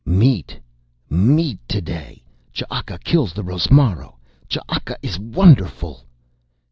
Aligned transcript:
"Meat! 0.03 0.59
Meat 1.11 1.59
today!" 1.67 2.23
"Ch'aka 2.53 2.97
kills 3.03 3.33
the 3.33 3.43
rosmaro! 3.43 4.15
Ch'aka 4.49 4.95
is 5.03 5.19
wonderful!" 5.19 6.05